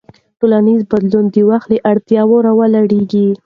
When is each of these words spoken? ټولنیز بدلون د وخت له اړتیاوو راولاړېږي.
ټولنیز 0.39 0.81
بدلون 0.91 1.25
د 1.33 1.35
وخت 1.49 1.67
له 1.73 1.77
اړتیاوو 1.91 2.43
راولاړېږي. 2.47 3.27